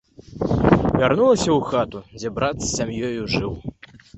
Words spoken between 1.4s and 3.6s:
ў хату, дзе брат з сям'ёю жыў.